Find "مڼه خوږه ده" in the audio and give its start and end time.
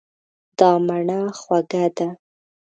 0.85-2.07